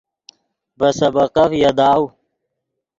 ڤے 0.79 0.89
سبقف 0.99 1.51
یاداؤ 1.61 2.03